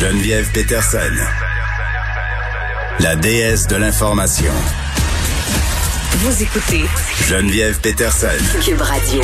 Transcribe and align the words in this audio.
Geneviève 0.00 0.52
Peterson, 0.52 0.98
la 3.00 3.16
déesse 3.16 3.66
de 3.66 3.76
l'information. 3.76 4.52
Vous 6.18 6.42
écoutez 6.42 6.84
Geneviève 7.26 7.80
Peterson. 7.80 8.26
Cube 8.62 8.82
Radio. 8.82 9.22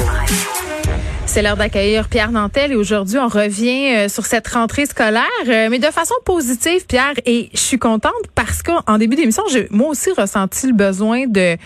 C'est 1.27 1.43
l'heure 1.43 1.59
d'accueillir 1.59 2.09
Pierre 2.09 2.33
Nantel 2.33 2.73
et 2.73 2.77
aujourd'hui 2.77 3.19
on 3.19 3.29
revient 3.29 3.95
euh, 3.95 4.09
sur 4.09 4.25
cette 4.25 4.49
rentrée 4.49 4.87
scolaire, 4.87 5.27
euh, 5.47 5.69
mais 5.71 5.79
de 5.79 5.87
façon 5.87 6.15
positive, 6.25 6.87
Pierre. 6.87 7.15
Et 7.27 7.51
je 7.53 7.61
suis 7.61 7.79
contente 7.79 8.13
parce 8.35 8.63
qu'en 8.63 8.97
début 8.97 9.17
d'émission, 9.17 9.43
j'ai 9.51 9.69
moi 9.71 9.91
aussi 9.91 10.11
ressenti 10.17 10.69
le 10.69 10.75
besoin 10.75 11.27
de 11.27 11.59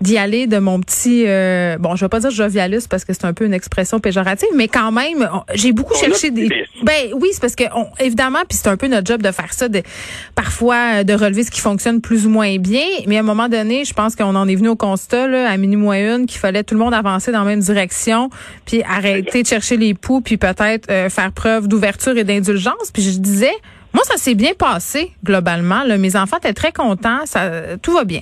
d'y 0.00 0.16
aller 0.16 0.46
de 0.46 0.58
mon 0.58 0.80
petit, 0.80 1.24
euh, 1.26 1.76
bon, 1.78 1.96
je 1.96 2.04
vais 2.04 2.08
pas 2.08 2.20
dire 2.20 2.30
jovialiste 2.30 2.88
parce 2.88 3.04
que 3.04 3.12
c'est 3.12 3.24
un 3.24 3.32
peu 3.32 3.44
une 3.44 3.52
expression 3.52 3.98
péjorative, 3.98 4.48
mais 4.54 4.68
quand 4.68 4.92
même, 4.92 5.28
j'ai 5.54 5.72
beaucoup 5.72 5.94
cherché 5.94 6.30
des, 6.30 6.48
ben 6.82 7.12
oui, 7.14 7.30
c'est 7.32 7.40
parce 7.40 7.56
que 7.56 7.64
évidemment, 8.00 8.40
puis 8.48 8.56
c'est 8.56 8.68
un 8.68 8.76
peu 8.76 8.86
notre 8.86 9.06
job 9.06 9.22
de 9.22 9.32
faire 9.32 9.52
ça, 9.52 9.68
de 9.68 9.82
parfois 10.34 11.02
de 11.02 11.12
relever 11.12 11.42
ce 11.42 11.50
qui 11.50 11.60
fonctionne 11.60 12.00
plus 12.00 12.26
ou 12.26 12.30
moins 12.30 12.58
bien, 12.58 12.86
mais 13.06 13.16
à 13.16 13.20
un 13.20 13.24
moment 13.24 13.48
donné, 13.48 13.84
je 13.84 13.92
pense 13.92 14.14
qu'on 14.14 14.36
en 14.36 14.46
est 14.46 14.54
venu 14.54 14.68
au 14.68 14.76
constat 14.76 15.26
là, 15.26 15.50
à 15.50 15.56
minuit 15.56 15.76
moins 15.76 16.16
une 16.16 16.26
qu'il 16.26 16.38
fallait 16.38 16.62
tout 16.62 16.74
le 16.74 16.80
monde 16.80 16.94
avancer 16.94 17.32
dans 17.32 17.40
la 17.40 17.44
même 17.44 17.60
direction, 17.60 18.30
puis 18.66 18.82
arrêter 18.82 19.42
de 19.42 19.48
chercher 19.48 19.76
les 19.76 19.94
poux, 19.94 20.20
puis 20.20 20.36
peut-être 20.36 20.90
euh, 20.90 21.08
faire 21.08 21.32
preuve 21.32 21.66
d'ouverture 21.66 22.16
et 22.16 22.24
d'indulgence. 22.24 22.90
Puis 22.92 23.02
je 23.02 23.18
disais, 23.18 23.54
moi, 23.92 24.04
ça 24.04 24.16
s'est 24.16 24.34
bien 24.34 24.52
passé 24.56 25.10
globalement. 25.24 25.82
Là. 25.82 25.98
Mes 25.98 26.14
enfants 26.14 26.36
étaient 26.36 26.52
très 26.52 26.72
contents, 26.72 27.24
ça, 27.24 27.50
tout 27.82 27.92
va 27.92 28.04
bien. 28.04 28.20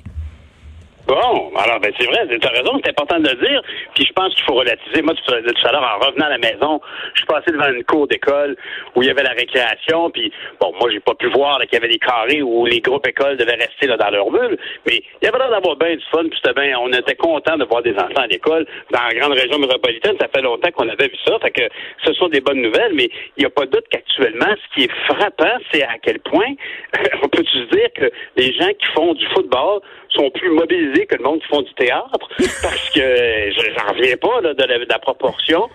Bon, 1.06 1.52
alors 1.54 1.78
ben 1.78 1.92
c'est 1.96 2.06
vrai, 2.06 2.26
tu 2.26 2.44
as 2.44 2.50
raison, 2.50 2.80
c'est 2.82 2.90
important 2.90 3.20
de 3.20 3.28
le 3.28 3.36
dire. 3.36 3.62
Puis 3.94 4.04
je 4.06 4.12
pense 4.12 4.34
qu'il 4.34 4.42
faut 4.42 4.54
relativiser. 4.54 5.02
Moi, 5.02 5.14
tout, 5.14 5.32
à 5.32 5.72
l'heure, 5.72 5.98
en 6.00 6.04
revenant 6.04 6.26
à 6.26 6.30
la 6.30 6.38
maison, 6.38 6.80
je 7.14 7.20
suis 7.20 7.26
passé 7.26 7.52
devant 7.52 7.68
une 7.72 7.84
cour 7.84 8.08
d'école 8.08 8.56
où 8.96 9.02
il 9.02 9.08
y 9.08 9.10
avait 9.10 9.22
la 9.22 9.30
récréation. 9.30 10.10
Puis 10.10 10.32
bon, 10.60 10.72
moi, 10.80 10.90
j'ai 10.90 10.98
pas 10.98 11.14
pu 11.14 11.28
voir 11.28 11.60
qu'il 11.60 11.74
y 11.74 11.76
avait 11.76 11.92
des 11.92 12.00
carrés 12.00 12.42
où 12.42 12.66
les 12.66 12.80
groupes 12.80 13.06
écoles 13.06 13.36
devaient 13.36 13.54
rester 13.54 13.86
là, 13.86 13.96
dans 13.96 14.10
leur 14.10 14.28
bulle. 14.32 14.58
Mais 14.84 15.00
il 15.22 15.26
y 15.26 15.28
avait 15.28 15.38
l'air 15.38 15.50
d'avoir 15.50 15.76
bien 15.76 15.94
du 15.94 16.04
fun. 16.10 16.24
Puis 16.28 16.40
c'était 16.42 16.60
bien, 16.60 16.76
on 16.80 16.92
était 16.92 17.14
content 17.14 17.56
de 17.56 17.64
voir 17.66 17.82
des 17.82 17.94
enfants 17.94 18.22
à 18.22 18.26
l'école 18.26 18.66
dans 18.90 19.02
la 19.02 19.14
grande 19.14 19.38
région 19.38 19.60
métropolitaine. 19.60 20.16
Ça 20.20 20.26
fait 20.26 20.42
longtemps 20.42 20.72
qu'on 20.72 20.88
avait 20.88 21.06
vu 21.06 21.16
ça. 21.24 21.38
Fait 21.40 21.52
que 21.52 21.68
ce 22.04 22.14
sont 22.14 22.28
des 22.28 22.40
bonnes 22.40 22.62
nouvelles. 22.62 22.94
Mais 22.94 23.08
il 23.36 23.42
n'y 23.42 23.46
a 23.46 23.50
pas 23.50 23.66
de 23.66 23.70
doute 23.70 23.86
qu'actuellement, 23.92 24.54
ce 24.56 24.74
qui 24.74 24.84
est 24.86 24.92
frappant, 25.06 25.56
c'est 25.70 25.84
à 25.84 25.98
quel 26.02 26.18
point 26.18 26.54
on 27.22 27.28
peut 27.28 27.44
se 27.44 27.58
dire 27.70 27.92
que 27.94 28.10
les 28.36 28.52
gens 28.54 28.70
qui 28.70 28.86
font 28.92 29.14
du 29.14 29.24
football 29.26 29.82
sont 30.10 30.30
plus 30.30 30.50
mobilisés 30.50 31.06
que 31.06 31.16
le 31.16 31.24
monde 31.24 31.40
qui 31.40 31.46
font 31.48 31.62
du 31.62 31.74
théâtre, 31.74 32.28
parce 32.62 32.90
que 32.90 33.00
je 33.00 33.70
n'en 33.76 33.92
reviens 33.92 34.16
pas 34.16 34.40
là, 34.40 34.54
de, 34.54 34.62
la, 34.62 34.78
de 34.78 34.86
la 34.88 34.98
proportion 34.98 35.68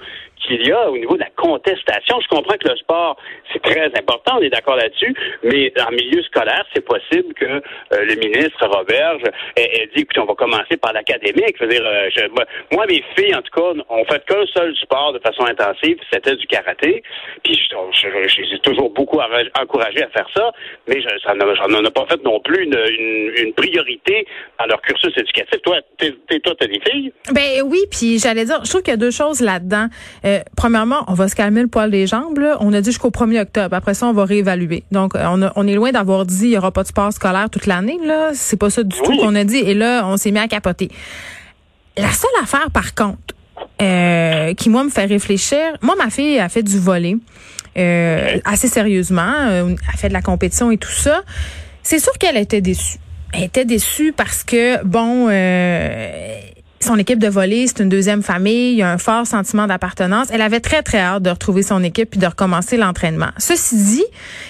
qu'il 0.46 0.66
y 0.68 0.72
a 0.72 0.90
au 0.90 0.98
niveau 0.98 1.16
de 1.16 1.22
la 1.22 1.30
contestation. 1.36 2.20
Je 2.22 2.28
comprends 2.28 2.58
que 2.58 2.68
le 2.68 2.76
sport, 2.78 3.18
c'est 3.52 3.62
très 3.62 3.86
important, 3.98 4.38
on 4.38 4.42
est 4.42 4.50
d'accord 4.50 4.76
là-dessus, 4.76 5.14
mais 5.44 5.72
en 5.80 5.92
milieu 5.92 6.22
scolaire, 6.24 6.66
c'est 6.74 6.86
possible 6.86 7.34
que 7.34 7.46
euh, 7.46 7.62
le 7.92 8.16
ministre 8.16 8.66
Roberge 8.68 9.24
ait, 9.56 9.90
dit, 9.96 10.02
écoutez, 10.02 10.20
on 10.20 10.26
va 10.26 10.36
commencer 10.36 10.78
par 10.82 10.94
l'académique. 10.94 11.56
Je 11.60 11.66
veux 11.66 11.70
dire, 11.70 11.86
euh, 11.86 12.28
moi, 12.72 12.86
mes 12.88 13.04
filles, 13.18 13.36
en 13.36 13.42
tout 13.42 13.52
cas, 13.52 13.84
ont 13.90 14.06
fait 14.06 14.24
qu'un 14.26 14.46
seul 14.54 14.76
sport 14.78 15.14
de 15.14 15.20
façon 15.20 15.46
intensive, 15.46 15.98
c'était 16.12 16.36
du 16.36 16.48
karaté. 16.48 17.04
Puis 17.44 17.60
je, 17.70 18.08
les 18.08 18.56
ai 18.56 18.60
toujours 18.60 18.90
beaucoup 18.90 19.20
encouragé 19.60 20.04
à 20.04 20.10
faire 20.10 20.28
ça, 20.36 20.52
mais 20.88 21.02
je, 21.02 21.08
ça 21.24 21.34
n'en 21.34 21.86
a 21.86 21.92
pas 21.92 22.06
fait 22.10 22.24
non 22.24 22.40
plus 22.40 22.64
une, 22.64 22.78
une, 23.38 23.54
priorité 23.54 24.26
dans 24.60 24.66
leur 24.66 24.82
cursus 24.82 25.12
éducatif. 25.18 25.62
Toi, 25.62 25.80
t'es, 25.98 26.12
toi, 26.40 26.54
t'as 26.58 26.68
des 26.68 26.80
filles? 26.90 27.12
Ben 27.32 27.62
oui, 27.66 27.80
puis 27.92 28.18
j'allais 28.18 28.46
dire, 28.46 28.64
je 28.64 28.70
trouve 28.70 28.82
qu'il 28.82 28.92
y 28.92 28.96
a 28.96 28.98
deux 28.98 29.12
choses 29.12 29.42
là-dedans. 29.42 29.88
Euh, 30.26 30.31
euh, 30.40 30.44
premièrement, 30.56 31.04
on 31.08 31.14
va 31.14 31.28
se 31.28 31.36
calmer 31.36 31.62
le 31.62 31.68
poil 31.68 31.92
des 31.92 32.08
jambes. 32.08 32.40
On 32.60 32.74
a 32.74 32.82
dit 32.82 32.90
jusqu'au 32.90 33.10
1er 33.10 33.42
octobre. 33.42 33.76
Après 33.76 33.94
ça, 33.94 34.08
on 34.08 34.14
va 34.14 34.26
réévaluer. 34.26 34.84
Donc, 34.92 35.16
euh, 35.16 35.50
on, 35.56 35.68
est 35.68 35.76
loin 35.76 35.92
d'avoir 35.92 36.26
dit 36.26 36.46
il 36.46 36.50
n'y 36.50 36.58
aura 36.58 36.72
pas 36.72 36.84
de 36.84 36.88
sport 36.88 37.12
scolaire 37.14 37.50
toute 37.50 37.66
l'année. 37.66 38.00
Là, 38.04 38.32
c'est 38.34 38.58
pas 38.58 38.70
ça 38.70 38.84
du 38.84 38.98
tout 38.98 39.18
qu'on 39.18 39.36
a 39.36 39.44
dit. 39.44 39.58
Et 39.58 39.74
là, 39.74 40.04
on 40.06 40.18
s'est 40.18 40.32
mis 40.32 40.40
à 40.40 40.48
capoter. 40.48 40.90
La 41.98 42.12
seule 42.12 42.30
affaire, 42.42 42.72
par 42.72 42.96
contre, 42.96 43.36
euh, 43.82 44.54
qui 44.54 44.70
moi 44.70 44.84
me 44.84 44.90
fait 44.90 45.06
réfléchir. 45.06 45.60
Moi, 45.82 45.96
ma 45.98 46.10
fille 46.10 46.40
a 46.40 46.50
fait 46.50 46.64
du 46.64 46.80
volet 46.80 47.18
assez 48.44 48.68
sérieusement. 48.68 49.34
elle 49.50 49.76
a 49.94 49.98
fait 49.98 50.10
de 50.10 50.14
la 50.14 50.22
compétition 50.22 50.72
et 50.72 50.78
tout 50.78 50.92
ça. 50.92 51.22
C'est 51.84 52.00
sûr 52.00 52.14
qu'elle 52.18 52.38
était 52.38 52.62
déçue. 52.62 52.98
Elle 53.34 53.44
était 53.44 53.66
déçue 53.66 54.12
parce 54.12 54.44
que 54.44 54.84
bon 54.84 55.30
son 56.84 56.98
équipe 56.98 57.20
de 57.20 57.28
volée, 57.28 57.68
c'est 57.68 57.80
une 57.80 57.90
deuxième 57.90 58.24
famille, 58.24 58.74
il 58.74 58.78
y 58.78 58.82
a 58.82 58.92
un 58.92 58.98
fort 58.98 59.28
sentiment 59.28 59.68
d'appartenance. 59.68 60.28
Elle 60.32 60.42
avait 60.42 60.60
très, 60.60 60.82
très 60.82 61.00
hâte 61.00 61.24
de 61.24 61.30
retrouver 61.30 61.64
son 61.64 61.84
équipe 61.84 62.12
puis 62.12 62.20
de 62.20 62.26
recommencer 62.26 62.78
l'entraînement. 62.78 63.30
Ceci 63.38 63.76
dit, 63.76 64.06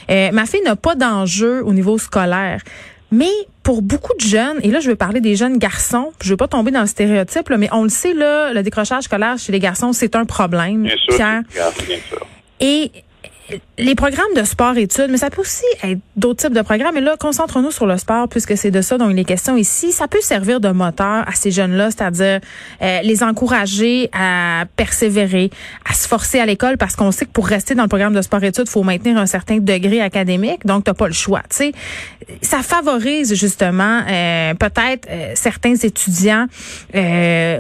euh, 0.09 0.31
ma 0.31 0.45
fille 0.45 0.61
n'a 0.63 0.75
pas 0.75 0.95
d'enjeu 0.95 1.63
au 1.63 1.73
niveau 1.73 1.97
scolaire. 1.97 2.61
Mais 3.11 3.31
pour 3.63 3.81
beaucoup 3.81 4.13
de 4.15 4.21
jeunes, 4.21 4.57
et 4.63 4.71
là 4.71 4.79
je 4.79 4.89
veux 4.89 4.95
parler 4.95 5.19
des 5.19 5.35
jeunes 5.35 5.57
garçons, 5.57 6.13
je 6.23 6.29
veux 6.29 6.37
pas 6.37 6.47
tomber 6.47 6.71
dans 6.71 6.81
le 6.81 6.87
stéréotype, 6.87 7.49
mais 7.57 7.67
on 7.73 7.83
le 7.83 7.89
sait, 7.89 8.13
là, 8.13 8.53
le 8.53 8.63
décrochage 8.63 9.03
scolaire 9.03 9.37
chez 9.37 9.51
les 9.51 9.59
garçons, 9.59 9.91
c'est 9.91 10.15
un 10.15 10.25
problème. 10.25 10.83
Bien 10.83 10.95
sûr, 10.97 11.17
Bien 11.17 11.97
sûr. 12.07 12.27
Et 12.61 12.91
les 13.77 13.95
programmes 13.95 14.33
de 14.35 14.43
sport-études, 14.43 15.07
mais 15.09 15.17
ça 15.17 15.29
peut 15.29 15.41
aussi 15.41 15.63
être 15.83 15.99
d'autres 16.15 16.45
types 16.45 16.53
de 16.53 16.61
programmes. 16.61 16.97
Et 16.97 17.01
là, 17.01 17.15
concentrons-nous 17.19 17.71
sur 17.71 17.85
le 17.85 17.97
sport, 17.97 18.27
puisque 18.27 18.57
c'est 18.57 18.71
de 18.71 18.81
ça 18.81 18.97
dont 18.97 19.09
il 19.09 19.17
est 19.17 19.23
question 19.25 19.57
ici. 19.57 19.91
Ça 19.91 20.07
peut 20.07 20.21
servir 20.21 20.59
de 20.59 20.69
moteur 20.69 21.27
à 21.27 21.31
ces 21.33 21.51
jeunes-là, 21.51 21.91
c'est-à-dire 21.91 22.39
euh, 22.81 23.01
les 23.01 23.23
encourager 23.23 24.09
à 24.13 24.65
persévérer, 24.75 25.49
à 25.89 25.93
se 25.93 26.07
forcer 26.07 26.39
à 26.39 26.45
l'école, 26.45 26.77
parce 26.77 26.95
qu'on 26.95 27.11
sait 27.11 27.25
que 27.25 27.31
pour 27.31 27.47
rester 27.47 27.75
dans 27.75 27.83
le 27.83 27.89
programme 27.89 28.13
de 28.13 28.21
sport-études, 28.21 28.69
faut 28.69 28.83
maintenir 28.83 29.17
un 29.17 29.25
certain 29.25 29.57
degré 29.57 30.01
académique, 30.01 30.65
donc 30.65 30.83
t'as 30.83 30.93
pas 30.93 31.07
le 31.07 31.13
choix. 31.13 31.41
Tu 31.49 31.57
sais, 31.57 31.71
ça 32.41 32.61
favorise 32.63 33.33
justement 33.35 34.01
euh, 34.07 34.53
peut-être 34.53 35.07
euh, 35.09 35.31
certains 35.35 35.75
étudiants 35.75 36.45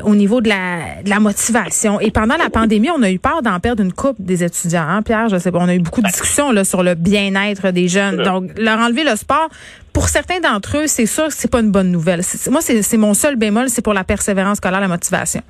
au 0.03 0.15
niveau 0.15 0.41
de 0.41 0.49
la, 0.49 1.01
de 1.03 1.09
la 1.09 1.19
motivation. 1.19 1.99
Et 1.99 2.11
pendant 2.11 2.37
la 2.37 2.49
pandémie, 2.49 2.89
on 2.89 3.01
a 3.03 3.09
eu 3.09 3.19
peur 3.19 3.41
d'en 3.41 3.59
perdre 3.59 3.83
une 3.83 3.93
coupe 3.93 4.17
des 4.19 4.43
étudiants. 4.43 4.85
Hein, 4.87 5.01
Pierre, 5.01 5.29
je 5.29 5.37
sais 5.37 5.51
pas, 5.51 5.59
on 5.59 5.67
a 5.67 5.75
beaucoup 5.81 6.01
de 6.01 6.07
discussions 6.07 6.51
là, 6.51 6.63
sur 6.63 6.83
le 6.83 6.95
bien-être 6.95 7.71
des 7.71 7.87
jeunes. 7.87 8.23
Donc, 8.23 8.51
leur 8.57 8.79
enlever 8.79 9.03
le 9.03 9.15
sport, 9.15 9.49
pour 9.93 10.07
certains 10.07 10.39
d'entre 10.39 10.77
eux, 10.77 10.87
c'est 10.87 11.05
sûr 11.05 11.27
que 11.27 11.33
c'est 11.33 11.51
pas 11.51 11.59
une 11.59 11.71
bonne 11.71 11.91
nouvelle. 11.91 12.21
Moi, 12.49 12.61
c'est 12.61 12.97
mon 12.97 13.13
seul 13.13 13.35
bémol, 13.35 13.69
c'est 13.69 13.83
pour 13.83 13.93
la 13.93 14.03
persévérance 14.03 14.57
scolaire, 14.57 14.81
la 14.81 14.87
motivation. 14.87 15.41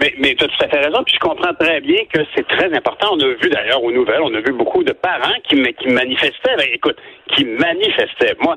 Mais, 0.00 0.14
mais 0.18 0.34
tu 0.34 0.44
as 0.44 0.48
tout 0.48 0.64
à 0.64 0.68
fait 0.68 0.80
raison, 0.80 1.02
puis 1.04 1.14
je 1.14 1.20
comprends 1.20 1.54
très 1.54 1.80
bien 1.80 2.04
que 2.12 2.20
c'est 2.34 2.46
très 2.46 2.74
important. 2.74 3.08
On 3.12 3.20
a 3.20 3.28
vu 3.28 3.48
d'ailleurs 3.48 3.82
aux 3.82 3.92
nouvelles, 3.92 4.20
on 4.22 4.34
a 4.34 4.40
vu 4.40 4.52
beaucoup 4.52 4.84
de 4.84 4.92
parents 4.92 5.34
qui, 5.48 5.56
qui 5.80 5.88
manifestaient. 5.88 6.56
Ben, 6.58 6.66
écoute, 6.72 6.96
qui 7.34 7.44
manifestaient. 7.44 8.36
Moi, 8.40 8.56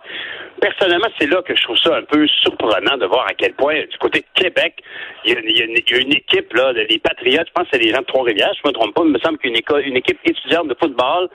personnellement, 0.62 1.08
c'est 1.20 1.28
là 1.28 1.42
que 1.42 1.56
je 1.56 1.64
trouve 1.64 1.78
ça 1.78 1.98
un 1.98 2.04
peu 2.04 2.28
surprenant 2.42 2.98
de 2.98 3.06
voir 3.06 3.26
à 3.28 3.34
quel 3.34 3.54
point, 3.54 3.76
du 3.82 3.98
côté 4.00 4.20
de 4.20 4.42
Québec, 4.42 4.82
il 5.26 5.34
y 5.34 5.62
a, 5.62 5.66
une, 5.66 6.14
équipe, 6.14 6.54
là, 6.54 6.74
des 6.74 7.00
Patriotes, 7.00 7.48
je 7.48 7.54
pense 7.54 7.64
que 7.64 7.70
c'est 7.74 7.84
des 7.84 7.92
gens 7.92 8.02
de 8.02 8.06
Trois-Rivières, 8.06 8.54
je 8.62 8.68
me 8.68 8.74
trompe 8.74 8.94
pas, 8.94 9.02
il 9.06 9.12
me 9.12 9.20
semble 9.20 9.38
qu'une 9.38 9.56
école, 9.56 9.86
une 9.86 9.98
équipe 9.98 10.20
étudiante 10.26 10.68
de 10.68 10.76
football 10.80 11.30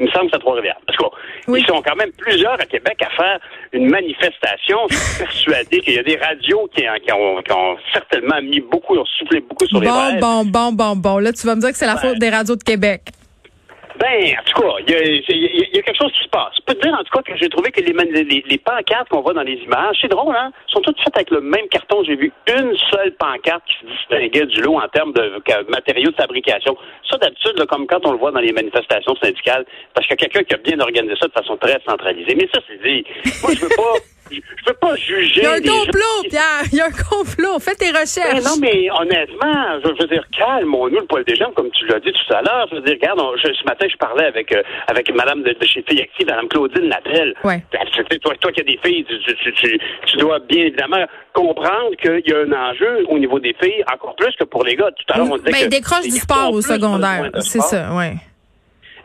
il 0.00 0.06
me 0.06 0.10
semble 0.12 0.26
que 0.26 0.30
c'est 0.34 0.40
Trois-Rivières. 0.40 0.78
Parce 0.86 0.96
qu'ils 0.96 1.66
sont 1.66 1.82
quand 1.82 1.96
même 1.96 2.12
plusieurs 2.16 2.60
à 2.60 2.66
Québec 2.66 2.98
à 3.00 3.10
faire 3.10 3.40
une 3.72 3.90
manifestation. 3.90 4.78
Je 4.90 4.96
suis 4.96 5.24
persuadé 5.24 5.80
qu'il 5.80 5.94
y 5.94 5.98
a 5.98 6.02
des 6.02 6.16
radios 6.16 6.68
qui, 6.74 6.84
ont, 7.12 7.76
certainement 7.92 8.40
mis 8.42 8.60
beaucoup, 8.60 8.96
ont 8.96 9.04
soufflé 9.18 9.40
beaucoup 9.40 9.66
sur 9.66 9.80
les 9.80 9.88
Bon, 9.88 10.18
bon, 10.20 10.44
bon, 10.44 10.72
bon, 10.72 10.96
bon. 10.96 11.18
Là, 11.18 11.32
tu 11.32 11.46
vas 11.46 11.56
me 11.56 11.60
dire 11.60 11.70
que 11.70 11.76
c'est 11.76 11.86
la 11.86 11.96
faute 11.96 12.18
des 12.18 12.30
radios 12.30 12.56
de 12.56 12.62
Québec. 12.62 13.02
Ben, 13.98 14.32
en 14.38 14.42
tout 14.44 14.62
cas, 14.62 14.74
il 14.86 14.92
y 14.92 15.78
a, 15.78 15.82
quelque 15.82 15.96
chose 15.96 16.12
qui 16.12 16.22
se 16.22 16.28
passe. 16.28 16.52
Je 16.56 16.62
peux 16.62 16.74
te 16.74 16.86
dire, 16.86 16.94
en 16.94 17.02
tout 17.02 17.16
cas, 17.16 17.22
que 17.22 17.36
j'ai 17.36 17.48
trouvé 17.48 17.72
que 17.72 17.80
les, 17.80 17.92
les, 17.92 18.44
les 18.46 18.58
pancartes 18.58 19.08
qu'on 19.08 19.22
voit 19.22 19.34
dans 19.34 19.42
les 19.42 19.56
images, 19.56 19.96
c'est 20.00 20.08
drôle, 20.08 20.36
hein, 20.36 20.52
sont 20.68 20.80
toutes 20.80 21.00
faites 21.00 21.16
avec 21.16 21.30
le 21.30 21.40
même 21.40 21.66
carton. 21.68 22.04
J'ai 22.04 22.14
vu 22.14 22.32
une 22.46 22.76
seule 22.90 23.12
pancarte 23.18 23.62
qui 23.66 23.74
se 23.80 23.92
distinguait 23.92 24.46
du 24.46 24.60
lot 24.62 24.78
en 24.78 24.88
termes 24.88 25.12
de 25.12 25.42
matériaux 25.68 26.10
de 26.10 26.16
fabrication. 26.16 26.76
Ça, 27.10 27.18
d'habitude, 27.18 27.64
comme 27.66 27.86
quand 27.86 28.06
on 28.06 28.12
le 28.12 28.18
voit 28.18 28.30
dans 28.30 28.40
les 28.40 28.52
manifestations 28.52 29.16
syndicales, 29.16 29.64
parce 29.94 30.06
qu'il 30.06 30.20
y 30.20 30.24
a 30.24 30.28
quelqu'un 30.28 30.44
qui 30.44 30.54
a 30.54 30.58
bien 30.58 30.78
organisé 30.78 31.14
ça 31.20 31.26
de 31.26 31.32
façon 31.32 31.56
très 31.56 31.80
centralisée. 31.84 32.36
Mais 32.36 32.48
ça, 32.54 32.60
c'est 32.68 32.80
dit. 32.82 33.04
Moi, 33.42 33.52
je 33.54 33.60
veux 33.62 33.76
pas 33.76 33.94
je 34.30 34.64
peux 34.64 34.74
pas 34.74 34.94
juger. 34.96 35.40
Il 35.40 35.42
y 35.42 35.46
a 35.46 35.52
un 35.52 35.60
complot, 35.60 36.28
Pierre. 36.28 36.64
Il 36.72 36.78
y 36.78 36.80
a 36.80 36.86
un 36.86 36.90
complot. 36.90 37.58
Fais 37.60 37.74
tes 37.74 37.90
recherches. 37.90 38.42
Ben 38.42 38.44
non, 38.44 38.56
mais 38.60 38.90
honnêtement, 38.90 39.80
je 39.82 40.02
veux 40.02 40.08
dire, 40.08 40.24
calme-nous 40.36 40.88
le 40.88 41.06
poil 41.06 41.24
des 41.24 41.36
jambes, 41.36 41.54
comme 41.54 41.70
tu 41.70 41.86
l'as 41.86 42.00
dit 42.00 42.12
tout 42.12 42.34
à 42.34 42.42
l'heure. 42.42 42.66
Je 42.70 42.76
veux 42.76 42.82
dire, 42.82 42.96
regarde, 43.00 43.20
ce 43.42 43.64
matin, 43.64 43.86
je 43.90 43.96
parlais 43.96 44.26
avec 44.26 44.52
euh, 44.52 44.62
avec 44.86 45.12
Madame 45.14 45.42
de, 45.42 45.54
chez 45.62 45.84
Filles 45.88 46.06
Madame 46.26 46.48
Claudine 46.48 46.88
Natel. 46.88 47.34
Ouais. 47.44 47.62
Ben, 47.72 47.80
toi, 48.22 48.34
toi 48.40 48.52
qui 48.52 48.60
as 48.60 48.64
des 48.64 48.78
filles, 48.84 49.04
tu, 49.04 49.52
tu, 49.52 49.78
tu, 50.06 50.16
dois 50.16 50.38
bien 50.40 50.66
évidemment 50.66 51.04
comprendre 51.32 51.94
qu'il 52.00 52.22
y 52.26 52.32
a 52.32 52.38
un 52.38 52.70
enjeu 52.70 53.04
au 53.08 53.18
niveau 53.18 53.38
des 53.38 53.54
filles, 53.60 53.84
encore 53.92 54.14
plus 54.16 54.34
que 54.36 54.44
pour 54.44 54.64
les 54.64 54.76
gars. 54.76 54.90
Tout 54.90 55.14
à 55.14 55.18
l'heure, 55.18 55.28
on 55.30 55.36
disait 55.36 55.52
ben, 55.52 55.68
décroche 55.68 56.04
du 56.04 56.10
sport 56.10 56.52
au 56.52 56.60
secondaire. 56.60 57.30
C'est 57.40 57.60
ça, 57.60 57.94
ouais. 57.94 58.14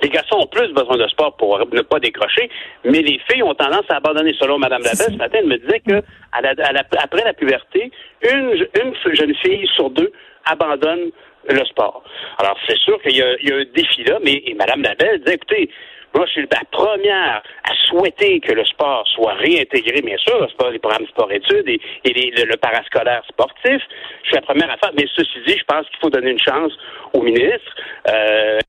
Les 0.03 0.09
garçons 0.09 0.35
ont 0.35 0.47
plus 0.47 0.67
besoin 0.73 0.97
de 0.97 1.07
sport 1.07 1.35
pour 1.37 1.57
ne 1.59 1.81
pas 1.81 1.99
décrocher, 1.99 2.49
mais 2.83 3.01
les 3.01 3.19
filles 3.29 3.41
ont 3.41 3.55
tendance 3.55 3.85
à 3.87 3.95
abandonner. 3.95 4.33
Selon 4.37 4.59
Mme 4.59 4.81
Labelle, 4.83 5.13
ce 5.13 5.17
matin, 5.17 5.37
elle 5.39 5.47
me 5.47 5.57
disait 5.57 5.79
que 5.79 6.03
après 6.33 7.23
la 7.23 7.33
puberté, 7.33 7.89
une, 8.21 8.65
jeune 9.13 9.33
fille 9.35 9.65
sur 9.75 9.89
deux 9.91 10.11
abandonne 10.45 11.09
le 11.49 11.65
sport. 11.65 12.03
Alors, 12.37 12.57
c'est 12.67 12.77
sûr 12.79 13.01
qu'il 13.01 13.15
y, 13.15 13.21
a 13.21 13.55
un 13.55 13.63
défi 13.73 14.03
là, 14.03 14.19
mais 14.23 14.43
Mme 14.57 14.81
Labelle 14.81 15.19
disait, 15.19 15.35
écoutez, 15.35 15.69
Moi, 16.15 16.25
je 16.27 16.31
suis 16.31 16.47
la 16.51 16.61
première 16.69 17.41
à 17.63 17.73
souhaiter 17.87 18.39
que 18.39 18.51
le 18.51 18.63
sport 18.65 19.07
soit 19.07 19.33
réintégré, 19.33 20.01
bien 20.01 20.17
sûr, 20.17 20.39
le 20.39 20.47
sport, 20.47 20.69
les 20.69 20.79
programmes 20.79 21.07
sport-études 21.07 21.67
et, 21.67 21.79
le, 22.05 22.55
parascolaire 22.57 23.23
sportif. 23.27 23.81
Je 24.21 24.27
suis 24.27 24.35
la 24.35 24.41
première 24.41 24.69
à 24.69 24.77
faire. 24.77 24.91
Mais 24.95 25.05
ceci 25.15 25.39
dit, 25.47 25.57
je 25.57 25.63
pense 25.63 25.87
qu'il 25.87 25.97
faut 26.01 26.11
donner 26.11 26.31
une 26.31 26.39
chance 26.39 26.71
au 27.13 27.21
ministre 27.21 27.75
euh, 28.09 28.59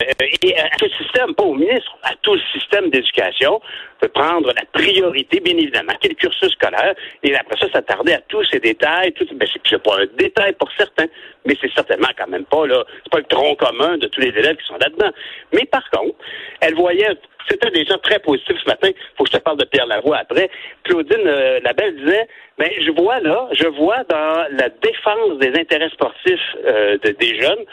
et 0.43 0.59
à 0.59 0.71
tout 0.79 0.87
le 0.87 1.05
système, 1.05 1.35
pas 1.35 1.45
au 1.45 1.55
ministre, 1.55 1.97
à 2.03 2.15
tout 2.23 2.35
le 2.35 2.41
système 2.53 2.89
d'éducation 2.91 3.61
de 4.03 4.07
prendre 4.09 4.53
la 4.53 4.65
priorité, 4.73 5.41
bien 5.41 5.57
évidemment, 5.57 5.93
qui 6.01 6.09
est 6.09 6.11
le 6.11 6.17
cursus 6.17 6.51
scolaire, 6.53 6.95
et 7.23 7.35
après 7.35 7.59
ça, 7.59 7.71
s'attarder 7.73 8.13
à 8.13 8.21
tous 8.29 8.45
ces 8.45 8.61
détails. 8.61 9.13
Tout, 9.13 9.27
ben, 9.35 9.49
c'est 9.69 9.83
pas 9.83 10.01
un 10.01 10.07
détail 10.17 10.53
pour 10.55 10.71
certains, 10.77 11.07
mais 11.47 11.57
c'est 11.61 11.73
certainement 11.73 12.09
quand 12.17 12.29
même 12.29 12.45
pas 12.45 12.67
là, 12.67 12.85
c'est 13.03 13.13
pas 13.13 13.19
le 13.19 13.25
tronc 13.25 13.55
commun 13.57 13.97
de 13.99 14.07
tous 14.09 14.21
les 14.21 14.29
élèves 14.29 14.57
qui 14.57 14.67
sont 14.67 14.79
là-dedans. 14.79 15.11
Mais 15.53 15.65
par 15.67 15.89
contre, 15.91 16.17
elle 16.61 16.75
voyait 16.75 17.17
c'était 17.49 17.71
déjà 17.71 17.99
très 17.99 18.19
positif 18.19 18.57
ce 18.63 18.69
matin. 18.69 18.91
Faut 19.17 19.25
que 19.25 19.31
je 19.31 19.37
te 19.37 19.43
parle 19.43 19.59
de 19.59 19.65
Pierre 19.65 19.87
Lavoie 19.87 20.19
après. 20.19 20.51
Claudine 20.85 21.27
euh, 21.27 21.61
Labelle 21.61 21.97
disait, 21.97 22.29
ben 22.59 22.71
je 22.81 22.91
vois 22.93 23.21
là, 23.21 23.49
je 23.53 23.69
vois 23.69 24.05
dans 24.05 24.47
la 24.51 24.69
défense 24.69 25.39
des 25.39 25.59
intérêts 25.59 25.91
sportifs 25.91 26.57
euh, 26.65 26.99
des 26.99 27.41
jeunes 27.41 27.65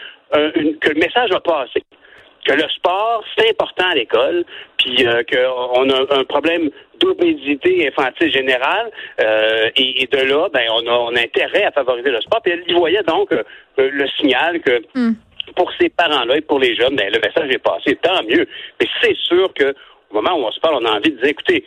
que 0.80 0.90
le 0.90 0.96
message 0.96 1.32
a 1.32 1.42
passé 1.42 1.84
que 2.46 2.54
le 2.54 2.68
sport, 2.70 3.24
c'est 3.38 3.50
important 3.50 3.90
à 3.90 3.96
l'école, 3.96 4.44
puis 4.78 5.06
euh, 5.06 5.24
qu'on 5.24 5.90
a 5.90 6.18
un 6.18 6.24
problème 6.24 6.70
d'obésité 7.00 7.88
infantile 7.88 8.32
générale, 8.32 8.92
euh, 9.20 9.70
et, 9.76 10.08
de 10.12 10.18
là, 10.18 10.50
ben, 10.54 10.64
on 10.72 10.88
a, 10.88 10.92
on 10.92 11.16
a 11.16 11.22
intérêt 11.22 11.64
à 11.64 11.72
favoriser 11.72 12.10
le 12.10 12.22
sport. 12.22 12.42
Puis 12.44 12.54
elle 12.54 12.64
y 12.70 12.74
voyait 12.74 13.04
donc 13.04 13.32
euh, 13.32 13.44
le 13.78 14.08
signal 14.20 14.60
que 14.62 14.82
hmm. 14.96 15.14
Pour 15.56 15.72
ces 15.80 15.90
parents-là 15.90 16.38
et 16.38 16.42
pour 16.42 16.60
les 16.60 16.76
jeunes, 16.76 16.96
ben, 16.96 17.12
le 17.12 17.20
message 17.20 17.50
est 17.50 17.60
passé, 17.60 17.98
tant 18.02 18.24
mieux. 18.24 18.48
Mais 18.80 18.88
c'est 19.02 19.16
sûr 19.18 19.54
que 19.54 19.74
au 20.12 20.16
moment 20.16 20.38
où 20.38 20.48
on 20.48 20.52
se 20.52 20.60
parle, 20.60 20.76
on 20.82 20.86
a 20.86 20.92
envie 20.98 21.12
de 21.12 21.18
dire, 21.18 21.30
écoutez, 21.30 21.64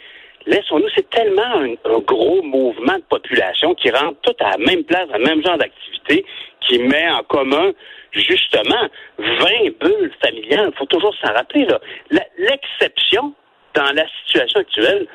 laissons-nous, 0.46 0.88
c'est 0.94 1.08
tellement 1.10 1.42
un, 1.42 1.98
gros 2.00 2.42
mouvement 2.42 2.96
de 2.96 3.04
population 3.08 3.74
qui 3.74 3.90
rentre 3.90 4.20
tout 4.22 4.36
à 4.40 4.50
la 4.50 4.58
même 4.58 4.84
place, 4.84 5.08
à 5.12 5.18
le 5.18 5.24
même 5.24 5.44
genre 5.44 5.58
d'activité, 5.58 6.24
qui 6.66 6.78
met 6.78 7.08
en 7.10 7.22
commun 7.22 7.72
justement 8.12 8.88
20 9.18 9.26
bulles 9.80 10.12
familiales. 10.24 10.70
Il 10.72 10.78
faut 10.78 10.86
toujours 10.86 11.14
s'en 11.22 11.32
rappeler. 11.32 11.66
là. 11.66 11.80
L'exception 12.38 13.34
dans 13.74 13.92
la 13.92 14.04
situation 14.24 14.60
actuelle, 14.60 15.06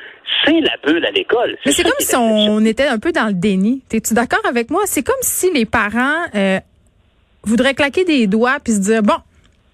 c'est 0.44 0.60
la 0.60 0.75
bulle 0.83 1.06
à 1.06 1.12
l'école. 1.12 1.57
Mais 1.66 1.71
c'est 1.71 1.83
comme 1.83 1.94
si 2.00 2.16
on 2.16 2.60
était 2.66 2.88
un 2.88 3.00
peu 3.00 3.12
dans 3.12 3.27
le 3.27 3.33
déni. 3.33 3.83
Es-tu 3.92 4.13
d'accord 4.13 4.45
avec 4.45 4.69
moi? 4.69 4.81
C'est 4.86 5.04
comme 5.04 5.21
si 5.21 5.51
les 5.54 5.66
parents 5.66 6.25
euh, 6.36 6.60
voudraient 7.44 7.74
claquer 7.74 8.06
des 8.06 8.27
doigts 8.27 8.59
puis 8.63 8.74
se 8.74 8.80
dire, 8.80 9.03
bon, 9.03 9.15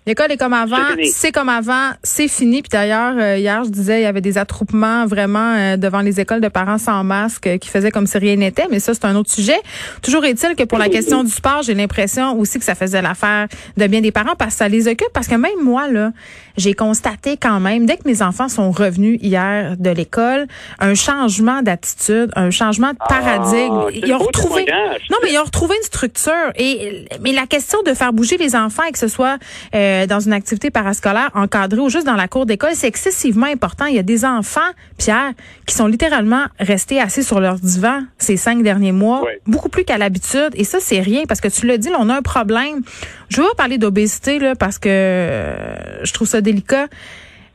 L'école 0.08 0.32
est 0.32 0.38
comme 0.38 0.54
avant, 0.54 0.78
c'est 1.12 1.32
comme 1.32 1.50
avant, 1.50 1.90
c'est 2.04 2.28
fini. 2.28 2.62
Puis 2.62 2.70
d'ailleurs, 2.70 3.16
euh, 3.18 3.38
hier, 3.40 3.64
je 3.64 3.70
disais, 3.70 4.02
il 4.02 4.04
y 4.04 4.08
avait 4.08 4.22
des 4.22 4.38
attroupements 4.38 5.08
vraiment 5.08 5.56
euh, 5.56 5.78
devant 5.78 6.02
les 6.02 6.20
écoles 6.20 6.42
de 6.42 6.48
parents 6.48 6.78
sans 6.78 7.04
masque 7.04 7.48
euh, 7.48 7.58
qui 7.58 7.70
faisaient 7.70 7.90
comme 7.90 8.06
si 8.06 8.20
rien 8.20 8.36
n'était, 8.36 8.68
mais 8.70 8.80
ça, 8.80 8.94
c'est 8.94 9.06
un 9.06 9.16
autre 9.16 9.32
sujet. 9.32 9.60
Toujours 10.04 10.24
est-il 10.24 10.56
que 10.56 10.64
pour 10.64 10.78
la 10.78 10.90
question 10.90 11.24
du 11.24 11.32
sport, 11.32 11.64
j'ai 11.64 11.74
l'impression 11.74 12.38
aussi 12.38 12.60
que 12.60 12.66
ça 12.66 12.76
faisait 12.76 13.02
l'affaire 13.02 13.48
de 13.78 13.88
bien 13.88 14.02
des 14.02 14.12
parents 14.12 14.36
parce 14.38 14.54
que 14.54 14.58
ça 14.60 14.68
les 14.68 14.88
occupe. 14.88 15.10
Parce 15.12 15.28
que 15.28 15.36
même 15.36 15.60
moi, 15.64 15.88
là, 15.88 16.12
j'ai 16.56 16.76
constaté 16.76 17.38
quand 17.38 17.60
même, 17.60 17.88
dès 17.88 17.98
que 17.98 18.08
mes 18.08 18.22
enfants 18.22 18.48
sont 18.48 18.70
revenus 18.70 19.18
hier 19.24 19.76
de 19.78 19.90
l'école, 19.90 20.46
un 20.80 20.94
changement 20.94 21.64
d'attitude, 21.64 22.32
un 22.36 22.52
changement 22.52 22.92
de 22.92 22.98
paradigme. 23.10 23.86
Ah, 23.88 23.90
ils 23.92 24.14
ont 24.14 24.20
retrouvé, 24.20 24.66
non, 25.10 25.18
mais 25.24 25.32
ils 25.32 25.40
ont 25.40 25.44
retrouvé 25.44 25.76
une 25.76 25.84
structure. 25.84 26.52
Et 26.58 27.08
mais 27.22 27.32
la 27.32 27.48
question 27.48 27.80
de 27.84 27.94
faire 27.96 28.14
bouger 28.14 28.38
les 28.38 28.56
enfants 28.56 28.84
et 28.88 28.92
que 28.92 29.00
ce 29.00 29.08
soit 29.08 29.38
euh, 29.74 29.95
dans 30.08 30.20
une 30.20 30.34
activité 30.34 30.72
parascolaire 30.72 31.30
encadrée 31.34 31.80
ou 31.80 31.90
juste 31.90 32.06
dans 32.06 32.16
la 32.16 32.28
cour 32.28 32.46
d'école, 32.46 32.72
c'est 32.74 32.88
excessivement 32.88 33.48
important. 33.48 33.86
Il 33.86 33.96
y 33.96 34.00
a 34.00 34.04
des 34.04 34.26
enfants, 34.26 34.60
Pierre, 34.98 35.32
qui 35.66 35.76
sont 35.76 35.88
littéralement 35.88 36.46
restés 36.60 37.00
assis 37.00 37.24
sur 37.24 37.40
leur 37.40 37.56
divan 37.56 38.04
ces 38.18 38.38
cinq 38.38 38.64
derniers 38.64 38.92
mois, 38.92 39.24
beaucoup 39.48 39.70
plus 39.70 39.84
qu'à 39.84 39.98
l'habitude. 39.98 40.50
Et 40.56 40.64
ça, 40.64 40.80
c'est 40.80 41.02
rien 41.02 41.24
parce 41.28 41.42
que 41.42 41.48
tu 41.48 41.66
l'as 41.66 41.78
dit, 41.78 41.90
là, 41.90 41.98
on 42.00 42.10
a 42.10 42.16
un 42.16 42.22
problème. 42.22 42.82
Je 43.30 43.42
veux 43.42 43.48
pas 43.50 43.56
parler 43.56 43.78
d'obésité 43.78 44.40
là 44.40 44.56
parce 44.56 44.80
que 44.80 44.90
euh, 44.90 46.04
je 46.04 46.14
trouve 46.14 46.28
ça 46.28 46.42
délicat, 46.42 46.88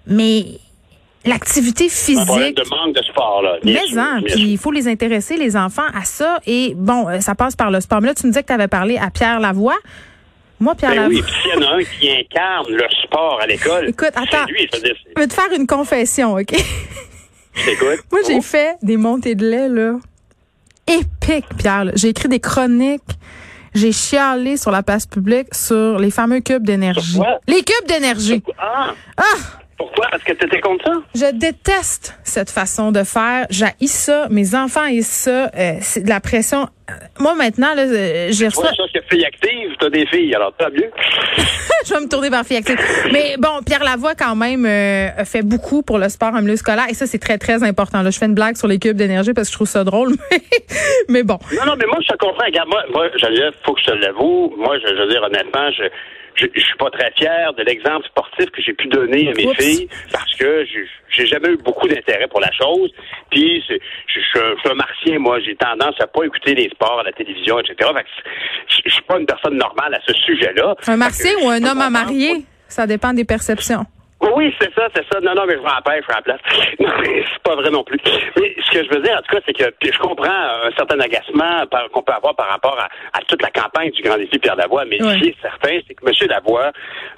mais 0.06 0.44
l'activité 1.24 1.88
physique. 1.88 2.56
de 2.56 2.68
manque 2.70 2.96
de 2.96 3.02
sport, 3.02 3.42
là. 3.42 3.58
mais 3.64 3.78
hein, 3.96 4.20
puis 4.24 4.52
il 4.52 4.58
faut 4.58 4.70
les 4.70 4.88
intéresser, 4.88 5.36
les 5.36 5.56
enfants, 5.56 5.86
à 5.94 6.04
ça. 6.04 6.40
Et 6.46 6.74
bon, 6.76 7.08
euh, 7.08 7.20
ça 7.20 7.34
passe 7.34 7.56
par 7.56 7.70
le 7.70 7.80
sport. 7.80 8.00
Mais 8.00 8.08
là, 8.08 8.14
tu 8.14 8.26
me 8.26 8.32
disais 8.32 8.42
que 8.42 8.48
tu 8.48 8.54
avais 8.54 8.68
parlé 8.68 8.96
à 8.96 9.10
Pierre 9.10 9.40
Lavoie. 9.40 9.76
Moi, 10.60 10.74
Pierre 10.74 10.94
ben 10.94 11.08
Oui, 11.08 11.22
s'il 11.42 11.52
y 11.52 11.56
en 11.56 11.66
a 11.66 11.76
un 11.76 11.82
qui 11.82 12.10
incarne 12.10 12.70
le 12.70 12.84
sport 13.02 13.40
à 13.42 13.46
l'école. 13.46 13.88
Écoute, 13.88 14.12
attends. 14.14 14.44
Lui, 14.46 14.68
je, 14.70 15.20
veux 15.20 15.26
te 15.26 15.32
faire 15.32 15.50
une 15.56 15.66
confession, 15.66 16.34
OK? 16.34 16.52
Écoute. 17.66 18.04
Moi, 18.12 18.20
j'ai 18.26 18.36
oh. 18.36 18.42
fait 18.42 18.76
des 18.82 18.98
montées 18.98 19.34
de 19.34 19.48
lait, 19.48 19.68
là. 19.68 19.94
Épiques, 20.86 21.48
Pierre. 21.56 21.86
J'ai 21.94 22.08
écrit 22.08 22.28
des 22.28 22.40
chroniques. 22.40 23.02
J'ai 23.74 23.92
chialé 23.92 24.56
sur 24.56 24.70
la 24.70 24.82
place 24.82 25.06
publique 25.06 25.54
sur 25.54 25.98
les 25.98 26.10
fameux 26.10 26.40
cubes 26.40 26.64
d'énergie. 26.64 27.20
Les 27.46 27.62
cubes 27.62 27.86
d'énergie. 27.86 28.42
Ah! 28.58 28.94
ah! 29.16 29.22
Pourquoi? 29.80 30.08
Parce 30.10 30.22
que 30.22 30.34
tu 30.34 30.44
étais 30.44 30.60
contre 30.60 30.84
ça? 30.84 30.92
Je 31.14 31.32
déteste 31.32 32.14
cette 32.22 32.50
façon 32.50 32.92
de 32.92 33.02
faire. 33.02 33.46
J'haïs 33.48 33.88
ça. 33.88 34.26
Mes 34.28 34.54
enfants 34.54 34.82
haïssent 34.82 35.24
ça. 35.24 35.46
Euh, 35.56 35.78
c'est 35.80 36.02
de 36.02 36.08
la 36.10 36.20
pression. 36.20 36.68
Euh, 36.90 36.92
moi, 37.18 37.34
maintenant, 37.34 37.74
là, 37.74 37.84
euh, 37.84 38.28
j'ai 38.30 38.48
reçu... 38.48 38.60
ça, 38.60 38.72
c'est 38.92 39.02
fille 39.08 39.24
active. 39.24 39.70
T'as 39.80 39.88
des 39.88 40.04
filles, 40.04 40.34
alors 40.34 40.52
t'as 40.58 40.68
mieux. 40.68 40.90
je 41.86 41.94
vais 41.94 42.00
me 42.00 42.10
tourner 42.10 42.28
vers 42.28 42.44
fille 42.44 42.58
active. 42.58 42.76
Mais 43.10 43.36
bon, 43.38 43.62
Pierre 43.64 43.82
Lavoie, 43.82 44.14
quand 44.14 44.36
même, 44.36 44.66
fait 45.24 45.42
beaucoup 45.42 45.82
pour 45.82 45.96
le 45.96 46.10
sport 46.10 46.34
en 46.34 46.42
milieu 46.42 46.56
scolaire. 46.56 46.84
Et 46.90 46.94
ça, 46.94 47.06
c'est 47.06 47.18
très, 47.18 47.38
très 47.38 47.62
important. 47.62 48.02
Là, 48.02 48.10
je 48.10 48.18
fais 48.18 48.26
une 48.26 48.34
blague 48.34 48.58
sur 48.58 48.68
les 48.68 48.78
cubes 48.78 48.98
d'énergie 48.98 49.32
parce 49.32 49.48
que 49.48 49.52
je 49.52 49.56
trouve 49.56 49.68
ça 49.68 49.82
drôle. 49.82 50.12
Mais, 51.08 51.22
bon. 51.22 51.38
Non, 51.56 51.64
non, 51.64 51.74
mais 51.78 51.86
moi, 51.86 51.96
je 52.02 52.08
te 52.08 52.18
comprends. 52.18 52.44
Regarde, 52.44 52.68
moi, 52.68 52.82
moi 52.92 53.06
il 53.12 53.52
faut 53.64 53.72
que 53.72 53.80
je 53.80 53.86
te 53.86 53.92
l'avoue. 53.92 54.54
Moi, 54.58 54.78
je, 54.78 54.88
je 54.94 55.00
veux 55.00 55.08
dire, 55.08 55.22
honnêtement, 55.22 55.70
je 55.72 55.84
je, 56.34 56.46
je 56.54 56.60
suis 56.60 56.76
pas 56.76 56.90
très 56.90 57.10
fier 57.12 57.52
de 57.54 57.62
l'exemple 57.62 58.06
sportif 58.06 58.50
que 58.50 58.62
j'ai 58.62 58.72
pu 58.72 58.88
donner 58.88 59.28
à 59.28 59.32
mes 59.32 59.54
filles 59.54 59.88
parce 60.12 60.34
que 60.36 60.64
j'ai 61.10 61.26
jamais 61.26 61.48
eu 61.50 61.56
beaucoup 61.56 61.88
d'intérêt 61.88 62.28
pour 62.28 62.40
la 62.40 62.52
chose. 62.52 62.90
Puis 63.30 63.62
je, 63.68 63.74
je, 64.06 64.20
suis 64.20 64.70
un 64.70 64.74
martien, 64.74 65.18
moi, 65.18 65.40
j'ai 65.40 65.56
tendance 65.56 65.94
à 66.00 66.06
pas 66.06 66.24
écouter 66.24 66.54
les 66.54 66.68
sports 66.70 67.00
à 67.00 67.02
la 67.04 67.12
télévision, 67.12 67.58
etc. 67.58 67.90
Fait 67.94 68.02
que 68.02 68.80
je, 68.86 68.90
suis 68.90 69.02
pas 69.02 69.18
une 69.18 69.26
personne 69.26 69.56
normale 69.56 69.94
à 69.94 70.00
ce 70.06 70.12
sujet-là. 70.14 70.76
Un 70.86 70.96
martien 70.96 71.32
ou 71.42 71.48
un 71.48 71.62
homme 71.64 71.80
à 71.80 71.90
marier? 71.90 72.44
Ça 72.68 72.86
dépend 72.86 73.12
des 73.12 73.24
perceptions. 73.24 73.84
Oui, 74.20 74.54
c'est 74.60 74.72
ça, 74.74 74.88
c'est 74.94 75.04
ça. 75.10 75.20
Non, 75.20 75.34
non, 75.34 75.44
mais 75.46 75.54
je 75.54 75.60
m'en 75.60 75.70
je 75.86 76.02
suis 76.02 76.14
en 76.14 76.22
place. 76.22 76.40
Non, 76.80 76.88
mais 77.00 77.24
c'est 77.30 77.42
pas 77.42 77.56
vrai 77.56 77.70
non 77.70 77.84
plus. 77.84 77.98
Mais 78.36 78.54
ce 78.64 78.70
que 78.70 78.84
je 78.84 78.90
veux 78.90 79.02
dire, 79.02 79.14
en 79.14 79.22
tout 79.22 79.36
cas, 79.36 79.42
c'est 79.46 79.52
que 79.52 79.64
je 79.82 79.98
comprends 79.98 80.28
un 80.30 80.70
certain 80.76 80.98
agacement 81.00 81.64
qu'on 81.92 82.02
peut 82.02 82.12
avoir 82.12 82.34
par 82.34 82.48
rapport 82.48 82.78
à, 82.78 83.20
toute 83.28 83.42
la 83.42 83.50
campagne 83.50 83.90
du 83.90 84.02
Grand 84.02 84.16
Défi 84.16 84.38
Pierre 84.38 84.56
Lavoie, 84.56 84.84
mais 84.86 84.98
ce 84.98 85.18
qui 85.20 85.28
est 85.28 85.40
certain, 85.40 85.78
c'est 85.86 85.94
que 85.94 86.06
M. 86.06 86.28
Lavoie 86.28 86.72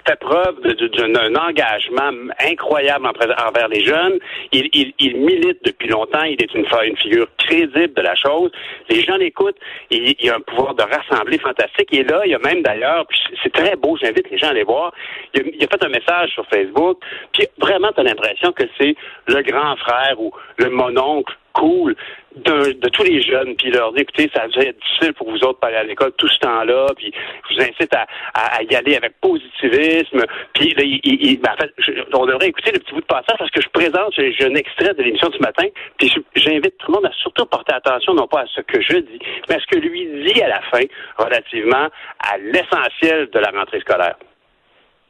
fait 0.07 0.19
preuve 0.19 0.61
d'un 0.62 1.35
engagement 1.37 2.11
incroyable 2.41 3.07
envers 3.07 3.69
les 3.69 3.85
jeunes. 3.85 4.19
Il, 4.53 4.69
il, 4.73 5.17
milite 5.17 5.65
depuis 5.65 5.88
longtemps. 5.88 6.25
Il 6.25 6.43
est 6.43 6.55
une, 6.55 6.67
une 6.85 6.97
figure 6.97 7.29
crédible 7.38 7.95
de 7.95 8.03
la 8.03 8.15
chose. 8.15 8.50
Les 8.88 9.03
gens 9.03 9.17
l'écoutent. 9.17 9.59
Il, 9.91 10.15
il 10.19 10.31
a 10.31 10.37
un 10.37 10.41
pouvoir 10.41 10.75
de 10.75 10.83
rassembler 10.83 11.38
fantastique. 11.38 11.93
Et 11.93 12.05
là, 12.05 12.23
il 12.25 12.33
y 12.33 12.35
a 12.35 12.38
même 12.38 12.62
d'ailleurs, 12.62 13.07
c'est 13.43 13.53
très 13.53 13.76
beau, 13.76 13.97
j'invite 13.97 14.29
les 14.31 14.38
gens 14.38 14.49
à 14.49 14.50
aller 14.50 14.65
voir, 14.65 14.93
il 15.35 15.41
a, 15.41 15.45
il 15.53 15.65
a 15.65 15.67
fait 15.69 15.85
un 15.85 15.88
message 15.88 16.31
sur 16.31 16.47
Facebook 16.47 16.92
puis 17.33 17.47
vraiment, 17.59 17.93
tu 17.93 18.01
as 18.01 18.05
l'impression 18.05 18.53
que 18.53 18.65
c'est 18.79 18.95
le 19.27 19.43
grand 19.43 19.77
frère 19.77 20.21
ou 20.21 20.33
le 20.59 20.71
mononcle 20.71 21.35
cool 21.53 21.95
de, 22.35 22.89
tous 22.89 23.03
les 23.03 23.21
jeunes, 23.21 23.55
puis 23.57 23.71
leur 23.71 23.93
dit, 23.93 24.01
écoutez, 24.01 24.31
ça 24.35 24.47
va 24.47 24.63
être 24.63 24.79
difficile 24.79 25.13
pour 25.13 25.31
vous 25.31 25.45
autres 25.45 25.61
d'aller 25.61 25.77
à 25.77 25.85
l'école 25.85 26.13
tout 26.13 26.29
ce 26.29 26.39
temps-là, 26.39 26.87
puis 26.97 27.13
je 27.51 27.55
vous 27.55 27.61
incite 27.61 27.95
à, 27.95 28.63
y 28.63 28.75
aller 28.75 28.97
avec 28.97 29.21
positivisme. 29.21 30.25
Puis 30.55 30.75
ben, 30.75 31.51
en 31.51 31.57
fait, 31.57 31.71
on 32.15 32.27
devrait 32.27 32.49
écouter 32.49 32.73
le 32.73 32.79
petit 32.79 32.95
bout 32.95 33.01
de 33.01 33.07
passage 33.07 33.37
parce 33.39 33.51
que 33.51 33.61
je 33.61 33.69
présente, 33.69 34.15
j'ai 34.17 34.47
un 34.47 34.55
extrait 34.55 34.95
de 34.95 35.03
l'émission 35.03 35.29
du 35.29 35.39
matin, 35.41 35.67
puis 35.99 36.11
j'invite 36.35 36.79
tout 36.79 36.91
le 36.91 36.95
monde 36.95 37.07
à 37.07 37.13
surtout 37.21 37.45
porter 37.45 37.75
attention, 37.75 38.15
non 38.15 38.27
pas 38.27 38.41
à 38.41 38.47
ce 38.47 38.63
que 38.63 38.81
je 38.81 38.99
dis, 38.99 39.19
mais 39.49 39.57
à 39.57 39.61
ce 39.61 39.67
que 39.67 39.79
lui 39.79 40.09
dit 40.27 40.43
à 40.43 40.49
la 40.49 40.61
fin, 40.63 40.85
relativement 41.19 41.89
à 42.19 42.39
l'essentiel 42.39 43.29
de 43.31 43.39
la 43.39 43.51
rentrée 43.51 43.81
scolaire. 43.81 44.17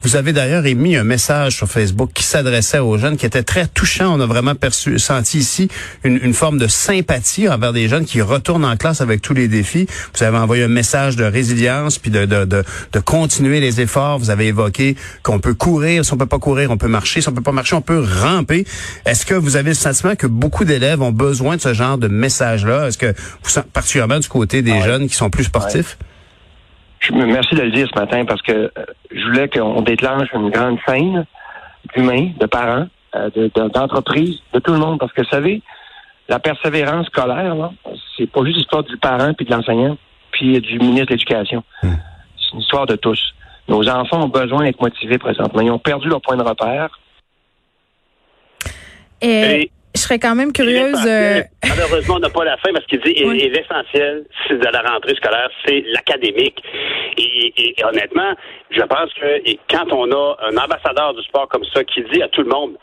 Vous 0.04 0.16
avez 0.16 0.32
d'ailleurs 0.32 0.66
émis 0.66 0.96
un 0.96 1.04
message 1.04 1.54
sur 1.54 1.68
Facebook 1.68 2.10
qui 2.12 2.24
s'adressait 2.24 2.80
aux 2.80 2.98
jeunes, 2.98 3.16
qui 3.16 3.24
était 3.24 3.44
très 3.44 3.68
touchant. 3.68 4.12
On 4.16 4.20
a 4.20 4.26
vraiment 4.26 4.56
perçu, 4.56 4.98
senti 4.98 5.38
ici 5.38 5.68
une, 6.02 6.34
forme 6.34 6.58
de 6.58 6.66
sympathie 6.66 7.48
envers 7.48 7.72
des 7.72 7.88
jeunes 7.88 8.04
qui 8.04 8.20
retournent 8.20 8.64
en 8.64 8.76
classe 8.76 9.00
avec 9.00 9.22
tous 9.22 9.32
les 9.32 9.46
défis. 9.46 9.86
Vous 10.16 10.24
avez 10.24 10.38
envoyé 10.38 10.64
un 10.64 10.68
message 10.68 11.14
de 11.14 11.22
résilience, 11.22 11.98
puis 11.98 12.10
de, 12.10 12.24
de, 12.24 12.44
de, 12.44 12.64
de 12.92 12.98
continuer 12.98 13.60
les 13.60 13.80
efforts. 13.80 14.18
Vous 14.18 14.30
avez 14.30 14.48
évoqué 14.48 14.96
qu'on 15.22 15.38
peut 15.38 15.54
courir, 15.54 16.04
si 16.04 16.12
on 16.12 16.16
peut 16.16 16.26
pas 16.26 16.40
courir, 16.40 16.72
on 16.72 16.78
peut 16.78 16.88
marcher, 16.88 17.20
si 17.20 17.28
on 17.28 17.32
peut 17.32 17.40
pas 17.40 17.52
marcher, 17.52 17.76
on 17.76 17.80
peut 17.80 18.04
ramper. 18.04 18.66
Est-ce 19.06 19.24
que 19.24 19.34
vous 19.34 19.54
avez 19.54 19.70
le 19.70 19.76
sentiment 19.76 20.16
que 20.16 20.26
beaucoup 20.26 20.64
d'élèves 20.64 21.00
ont 21.00 21.12
besoin 21.12 21.54
de 21.54 21.60
ce 21.60 21.74
genre 21.74 21.96
de 21.96 22.08
message-là? 22.08 22.88
Est-ce 22.88 22.98
que 22.98 23.14
vous, 23.44 23.60
particulièrement 23.72 24.18
du 24.18 24.28
côté 24.28 24.62
des 24.62 24.82
jeunes 24.82 25.08
qui 25.08 25.14
sont 25.14 25.30
plus 25.30 25.44
sportifs? 25.44 25.96
Merci 27.10 27.54
de 27.54 27.62
le 27.62 27.70
dire 27.70 27.88
ce 27.92 27.98
matin 27.98 28.24
parce 28.24 28.42
que 28.42 28.52
euh, 28.52 28.70
je 29.10 29.24
voulais 29.24 29.48
qu'on 29.48 29.82
déclenche 29.82 30.28
une 30.34 30.50
grande 30.50 30.78
scène 30.86 31.26
d'humains, 31.94 32.30
de 32.38 32.46
parents, 32.46 32.86
euh, 33.16 33.30
de- 33.30 33.50
de- 33.54 33.68
d'entreprise, 33.68 34.38
de, 34.52 34.58
tout 34.60 34.72
le 34.72 34.78
monde. 34.78 34.98
Parce 34.98 35.12
que, 35.12 35.22
vous 35.22 35.28
savez, 35.28 35.62
la 36.28 36.38
persévérance 36.38 37.06
scolaire, 37.06 37.54
c'est 38.16 38.30
pas 38.30 38.44
juste 38.44 38.58
l'histoire 38.58 38.84
du 38.84 38.96
parent 38.96 39.32
puis 39.34 39.44
de 39.46 39.50
l'enseignant, 39.50 39.96
puis 40.30 40.60
du 40.60 40.78
ministre 40.78 41.06
de 41.06 41.10
l'Éducation. 41.12 41.64
C'est 41.82 42.52
une 42.54 42.60
histoire 42.60 42.86
de 42.86 42.96
tous. 42.96 43.20
Nos 43.68 43.88
enfants 43.88 44.22
ont 44.24 44.28
besoin 44.28 44.64
d'être 44.64 44.80
motivés 44.80 45.18
présentement. 45.18 45.60
Ils 45.60 45.70
ont 45.70 45.78
perdu 45.78 46.08
leur 46.08 46.20
point 46.20 46.36
de 46.36 46.42
repère. 46.42 46.98
Et 49.20 49.28
Et- 49.28 49.70
je 49.70 49.81
serais 50.02 50.18
quand 50.18 50.34
même 50.34 50.52
curieuse. 50.52 50.98
euh, 51.06 51.34
L'essentiel, 51.42 51.48
Malheureusement, 51.68 52.14
on 52.16 52.18
n'a 52.20 52.30
pas 52.30 52.44
la 52.44 52.56
fin 52.58 52.72
parce 52.72 52.86
qu'il 52.86 53.00
dit 53.00 53.12
et, 53.16 53.24
Oui. 53.26 53.38
et 53.40 53.48
l'essentiel 53.48 54.24
c'est 54.48 54.58
de 54.58 54.66
la 54.66 54.80
rentrée 54.82 55.14
scolaire, 55.14 55.48
c'est 55.66 55.84
l'académique. 55.92 56.58
Et, 57.18 57.52
et- 57.56 57.74
et 57.80 57.84
honnêtement, 57.84 58.34
je 58.70 58.82
pense 58.82 59.12
que 59.14 59.48
et 59.48 59.58
quand 59.70 59.90
on 59.92 60.10
a 60.12 60.36
un 60.48 60.56
ambassadeur 60.56 61.14
du 61.14 61.22
sport 61.22 61.48
comme 61.48 61.64
ça 61.72 61.82
qui 61.84 62.02
dit 62.12 62.22
à 62.22 62.28
tout 62.28 62.42
le 62.42 62.48
monde 62.50 62.76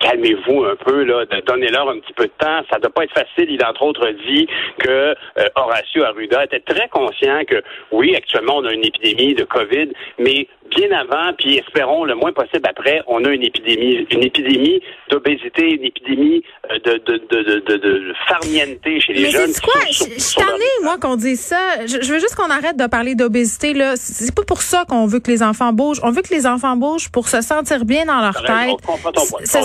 calmez-vous 0.00 0.64
un 0.64 0.76
peu, 0.76 1.04
là, 1.04 1.24
donnez-leur 1.46 1.88
un 1.88 1.98
petit 1.98 2.12
peu 2.14 2.24
de 2.24 2.32
temps. 2.38 2.60
Ça 2.70 2.76
ne 2.76 2.82
doit 2.82 2.90
pas 2.92 3.04
être 3.04 3.14
facile. 3.14 3.50
Il 3.50 3.62
a 3.62 3.70
entre 3.70 3.82
autres 3.82 4.08
dit 4.26 4.46
que 4.78 4.88
euh, 4.90 5.14
Horacio 5.56 6.04
Arruda 6.04 6.44
était 6.44 6.60
très 6.60 6.88
conscient 6.88 7.44
que 7.46 7.62
oui, 7.92 8.14
actuellement 8.16 8.56
on 8.58 8.64
a 8.64 8.72
une 8.72 8.84
épidémie 8.84 9.34
de 9.34 9.44
COVID, 9.44 9.88
mais 10.18 10.46
bien 10.74 10.90
avant, 10.92 11.32
puis 11.36 11.58
espérons 11.58 12.04
le 12.04 12.14
moins 12.14 12.32
possible 12.32 12.66
après, 12.68 13.02
on 13.06 13.24
a 13.24 13.28
une 13.30 13.42
épidémie, 13.44 14.06
une 14.10 14.24
épidémie 14.24 14.80
d'obésité, 15.10 15.70
une 15.74 15.84
épidémie 15.84 16.42
euh, 16.70 16.78
de, 16.84 16.92
de, 17.04 17.18
de, 17.30 17.60
de, 17.60 17.76
de, 17.76 18.12
farnienté 18.28 19.00
chez 19.00 19.12
les 19.12 19.22
Mais 19.24 19.30
jeunes. 19.30 19.52
c'est 19.52 19.62
quoi? 19.62 19.80
sont- 19.90 20.06
je 20.06 20.20
suis 20.20 20.42
moi, 20.82 20.98
qu'on 20.98 21.16
dise 21.16 21.40
ça. 21.40 21.86
Je, 21.86 21.98
je 22.02 22.12
veux 22.12 22.18
juste 22.18 22.34
qu'on 22.36 22.50
arrête 22.50 22.76
de 22.76 22.86
parler 22.86 23.14
d'obésité, 23.14 23.74
là. 23.74 23.94
C'est 23.96 24.34
pas 24.34 24.42
pour 24.44 24.62
ça 24.62 24.84
qu'on 24.88 25.06
veut 25.06 25.20
que 25.20 25.30
les 25.30 25.42
enfants 25.42 25.72
bougent. 25.72 26.00
On 26.02 26.10
veut 26.10 26.22
que 26.22 26.32
les 26.34 26.46
enfants 26.46 26.76
bougent 26.76 27.10
pour 27.10 27.28
se 27.28 27.40
sentir 27.40 27.84
bien 27.84 28.06
dans 28.06 28.20
leur 28.20 28.42
tête, 28.42 28.76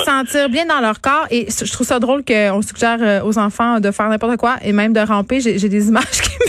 sentir 0.10 0.50
bien 0.50 0.66
dans 0.66 0.80
leur 0.80 1.00
corps. 1.02 1.28
Et 1.32 1.48
je 1.50 1.72
trouve 1.72 1.86
ça 1.88 2.00
drôle 2.00 2.24
qu'on 2.26 2.62
suggère 2.62 2.98
euh, 3.02 3.22
aux 3.24 3.38
enfants 3.38 3.80
de 3.80 3.92
faire 3.92 4.10
n'importe 4.10 4.38
quoi 4.38 4.56
et 4.64 4.72
même 4.72 4.94
de 4.94 5.00
ramper. 5.02 5.40
J'ai 5.40 5.70
des 5.70 5.88
images 5.88 6.04
qui 6.24 6.30
me 6.40 6.46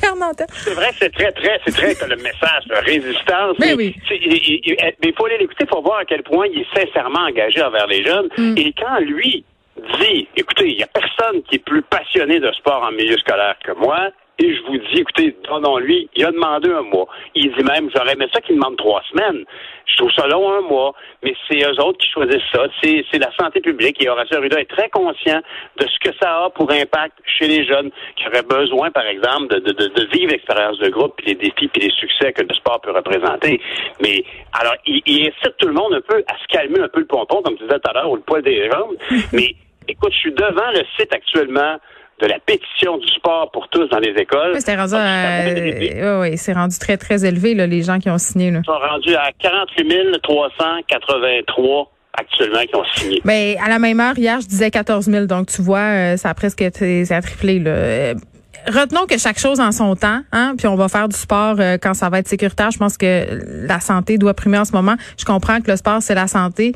viennent 0.00 0.22
en 0.22 0.34
tête. 0.34 0.48
C'est 0.52 0.74
vrai, 0.74 0.90
c'est 0.98 1.12
très, 1.12 1.32
très, 1.32 1.60
c'est 1.66 1.72
très 1.72 2.08
le 2.08 2.16
message 2.16 2.64
de 2.68 2.74
résistance. 2.84 3.56
Mais 3.58 3.74
oui. 3.74 3.94
il- 4.10 4.60
il- 4.64 4.76
il 5.02 5.14
faut 5.16 5.26
aller 5.26 5.38
l'écouter 5.38 5.66
pour 5.66 5.82
voir 5.82 5.98
à 6.00 6.04
quel 6.04 6.22
point 6.22 6.46
il 6.52 6.60
est 6.60 6.66
sincèrement 6.86 7.20
engagé 7.28 7.62
envers 7.62 7.86
les 7.86 8.04
jeunes. 8.04 8.28
Mm. 8.38 8.54
Et 8.56 8.72
quand 8.78 8.98
lui 9.00 9.44
dit, 10.00 10.28
écoutez, 10.36 10.70
il 10.70 10.76
n'y 10.76 10.82
a 10.82 10.86
personne 10.86 11.42
qui 11.48 11.56
est 11.56 11.64
plus 11.64 11.82
passionné 11.82 12.38
de 12.40 12.50
sport 12.52 12.82
en 12.88 12.92
milieu 12.92 13.16
scolaire 13.18 13.56
que 13.64 13.72
moi, 13.72 14.10
et 14.38 14.52
je 14.52 14.62
vous 14.62 14.78
dis, 14.78 15.00
écoutez, 15.00 15.36
donnons-lui, 15.48 16.08
il 16.16 16.24
a 16.24 16.32
demandé 16.32 16.68
un 16.68 16.82
mois. 16.82 17.06
Il 17.36 17.54
dit 17.54 17.62
même, 17.62 17.88
j'aurais 17.94 18.14
aimé 18.14 18.26
ça 18.34 18.40
qu'il 18.40 18.56
demande 18.56 18.76
trois 18.76 19.00
semaines. 19.12 19.44
Je 19.86 19.96
trouve 19.96 20.10
ça 20.10 20.26
long 20.26 20.50
un 20.50 20.62
mois, 20.62 20.92
mais 21.22 21.34
c'est 21.46 21.58
eux 21.58 21.80
autres 21.80 21.98
qui 21.98 22.10
choisissent 22.10 22.50
ça. 22.52 22.64
C'est, 22.82 23.04
c'est 23.12 23.18
la 23.18 23.30
santé 23.38 23.60
publique 23.60 24.02
et 24.02 24.08
Horacio 24.08 24.38
Arruda 24.38 24.60
est 24.60 24.70
très 24.70 24.88
conscient 24.88 25.40
de 25.78 25.86
ce 25.86 25.98
que 26.00 26.16
ça 26.20 26.46
a 26.46 26.50
pour 26.50 26.68
impact 26.72 27.16
chez 27.26 27.46
les 27.46 27.64
jeunes 27.64 27.92
qui 28.16 28.26
auraient 28.26 28.42
besoin, 28.42 28.90
par 28.90 29.06
exemple, 29.06 29.54
de, 29.54 29.60
de, 29.60 29.72
de, 29.72 29.86
de 29.86 30.08
vivre 30.12 30.32
l'expérience 30.32 30.78
de 30.78 30.88
groupe, 30.88 31.14
puis 31.16 31.26
les 31.28 31.34
défis, 31.36 31.68
puis 31.68 31.82
les 31.82 31.90
succès 31.90 32.32
que 32.32 32.42
le 32.42 32.54
sport 32.54 32.80
peut 32.80 32.92
représenter. 32.92 33.60
Mais 34.02 34.24
alors, 34.60 34.74
il, 34.84 35.00
il 35.06 35.28
incite 35.28 35.56
tout 35.58 35.68
le 35.68 35.74
monde 35.74 35.94
un 35.94 36.00
peu 36.00 36.24
à 36.26 36.36
se 36.38 36.46
calmer 36.48 36.80
un 36.80 36.88
peu 36.88 37.00
le 37.00 37.06
pompon, 37.06 37.40
comme 37.42 37.56
tu 37.56 37.62
disais 37.62 37.78
tout 37.78 37.90
à 37.90 37.92
l'heure, 37.92 38.10
ou 38.10 38.16
le 38.16 38.22
poil 38.22 38.42
des 38.42 38.68
jambes. 38.68 38.96
mais 39.32 39.54
écoute, 39.86 40.12
je 40.12 40.18
suis 40.18 40.32
devant 40.32 40.70
le 40.72 40.82
site 40.98 41.12
actuellement 41.14 41.78
de 42.20 42.26
la 42.26 42.38
pétition 42.38 42.96
du 42.98 43.06
sport 43.08 43.50
pour 43.52 43.68
tous 43.68 43.86
dans 43.88 43.98
les 43.98 44.10
écoles. 44.16 44.52
Rendu, 44.76 44.94
Ah, 44.96 45.38
à- 45.40 45.42
va 45.44 45.50
être 45.50 45.58
euh, 46.02 46.32
c'est 46.36 46.52
rendu 46.52 46.78
très, 46.78 46.96
très 46.96 47.24
élevé, 47.24 47.54
là, 47.54 47.66
les 47.66 47.82
gens 47.82 47.98
qui 47.98 48.08
ont 48.10 48.18
signé, 48.18 48.50
là. 48.50 48.60
Ils 48.62 48.66
sont 48.66 48.78
rendus 48.78 49.14
à 49.16 49.30
48 49.38 50.20
383 50.22 51.90
actuellement 52.16 52.60
qui 52.62 52.76
ont 52.76 52.84
signé. 52.94 53.20
Mais 53.24 53.56
à 53.64 53.68
la 53.68 53.78
même 53.78 53.98
heure, 54.00 54.16
hier, 54.16 54.40
je 54.40 54.46
disais 54.46 54.70
14 54.70 55.06
000. 55.06 55.26
Donc, 55.26 55.48
tu 55.48 55.62
vois, 55.62 55.78
euh, 55.80 56.16
ça 56.16 56.30
a 56.30 56.34
presque 56.34 56.62
été- 56.62 57.04
ça 57.04 57.16
a 57.16 57.22
triplé. 57.22 57.58
Là. 57.58 58.14
Retenons 58.66 59.06
que 59.06 59.18
chaque 59.18 59.38
chose 59.38 59.60
en 59.60 59.72
son 59.72 59.94
temps, 59.94 60.22
hein, 60.32 60.54
puis 60.56 60.66
on 60.66 60.76
va 60.76 60.88
faire 60.88 61.08
du 61.08 61.16
sport 61.16 61.56
euh, 61.58 61.76
quand 61.80 61.92
ça 61.94 62.08
va 62.08 62.20
être 62.20 62.28
sécuritaire. 62.28 62.70
Je 62.70 62.78
pense 62.78 62.96
que 62.96 63.66
la 63.66 63.80
santé 63.80 64.16
doit 64.16 64.34
primer 64.34 64.58
en 64.58 64.64
ce 64.64 64.72
moment. 64.72 64.94
Je 65.18 65.24
comprends 65.24 65.60
que 65.60 65.70
le 65.70 65.76
sport 65.76 66.02
c'est 66.02 66.14
la 66.14 66.28
santé, 66.28 66.72